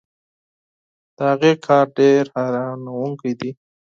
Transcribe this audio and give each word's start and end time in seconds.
د 1.15 1.17
هغې 1.31 1.53
کار 1.65 1.85
ډېر 1.99 2.23
حیرانوونکی 2.35 3.31
دی. 3.39 3.51